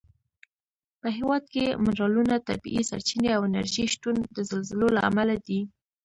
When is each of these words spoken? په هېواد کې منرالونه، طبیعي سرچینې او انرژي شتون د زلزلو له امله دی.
په 1.01 1.07
هېواد 1.17 1.43
کې 1.53 1.65
منرالونه، 1.83 2.35
طبیعي 2.49 2.81
سرچینې 2.89 3.29
او 3.35 3.41
انرژي 3.49 3.85
شتون 3.93 4.15
د 4.35 4.37
زلزلو 4.49 4.87
له 4.95 5.01
امله 5.09 5.35
دی. 5.47 5.59